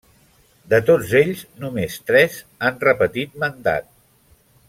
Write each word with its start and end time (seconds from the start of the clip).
De 0.73 0.77
tots 0.87 1.11
ells 1.19 1.43
només 1.65 1.99
tres 2.09 2.39
han 2.69 2.81
repetit 2.87 3.39
mandat. 3.45 3.93